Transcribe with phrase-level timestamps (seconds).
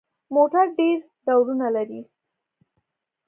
[0.35, 2.01] موټر ډېر ډولونه لري.